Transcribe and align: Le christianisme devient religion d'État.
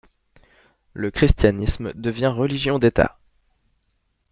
Le 0.93 1.11
christianisme 1.11 1.93
devient 1.93 2.25
religion 2.35 2.79
d'État. 2.79 3.19